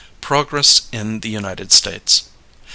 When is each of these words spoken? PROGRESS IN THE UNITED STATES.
PROGRESS 0.19 0.87
IN 0.91 1.19
THE 1.19 1.29
UNITED 1.29 1.71
STATES. 1.71 2.23